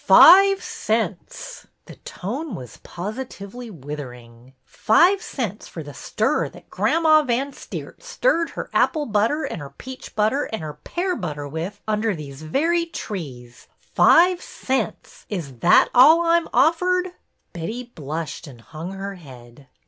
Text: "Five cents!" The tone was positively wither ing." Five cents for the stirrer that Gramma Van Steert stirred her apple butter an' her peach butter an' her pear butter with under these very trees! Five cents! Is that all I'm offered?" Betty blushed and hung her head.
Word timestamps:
"Five 0.01 0.63
cents!" 0.63 1.67
The 1.85 1.97
tone 1.97 2.55
was 2.55 2.77
positively 2.81 3.69
wither 3.69 4.11
ing." 4.13 4.53
Five 4.65 5.21
cents 5.21 5.67
for 5.67 5.83
the 5.83 5.93
stirrer 5.93 6.49
that 6.49 6.71
Gramma 6.71 7.23
Van 7.27 7.51
Steert 7.53 8.01
stirred 8.01 8.49
her 8.49 8.71
apple 8.73 9.05
butter 9.05 9.45
an' 9.45 9.59
her 9.59 9.69
peach 9.69 10.15
butter 10.15 10.49
an' 10.51 10.61
her 10.61 10.73
pear 10.73 11.15
butter 11.15 11.47
with 11.47 11.81
under 11.87 12.15
these 12.15 12.41
very 12.41 12.87
trees! 12.87 13.67
Five 13.77 14.41
cents! 14.41 15.27
Is 15.29 15.57
that 15.59 15.89
all 15.93 16.21
I'm 16.23 16.47
offered?" 16.51 17.09
Betty 17.53 17.83
blushed 17.93 18.47
and 18.47 18.59
hung 18.61 18.93
her 18.93 19.13
head. 19.17 19.67